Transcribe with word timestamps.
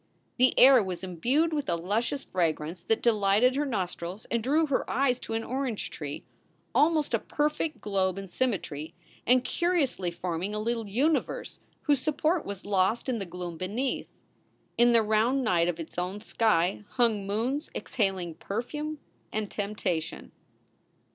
The 0.37 0.57
air 0.57 0.81
was 0.81 1.03
imbued 1.03 1.53
with 1.53 1.69
a 1.69 1.75
luscious 1.75 2.23
fragrance 2.23 2.79
that 2.81 3.03
de 3.03 3.11
lighted 3.13 3.55
her 3.55 3.67
nostrils 3.67 4.25
and 4.31 4.41
drew 4.41 4.65
her 4.65 4.89
eyes 4.89 5.19
to 5.19 5.35
an 5.35 5.43
orange 5.43 5.91
tree, 5.91 6.23
almost 6.73 7.13
a 7.13 7.19
perfect 7.19 7.81
globe 7.81 8.17
in 8.17 8.27
symmetry, 8.27 8.95
and 9.27 9.43
curiously 9.43 10.09
forming 10.09 10.55
a 10.55 10.59
little 10.59 10.87
universe 10.87 11.59
whose 11.83 12.01
support 12.01 12.45
was 12.45 12.65
lost 12.65 13.09
in 13.09 13.19
the 13.19 13.27
gloom 13.27 13.57
beneath. 13.57 14.07
In 14.75 14.91
the 14.91 15.03
round 15.03 15.43
night 15.43 15.67
of 15.67 15.79
its 15.79 15.99
own 15.99 16.19
sky 16.19 16.83
hung 16.93 17.27
moons 17.27 17.69
exhaling 17.75 18.33
per 18.33 18.63
fume 18.63 18.97
and 19.31 19.51
temptation. 19.51 20.31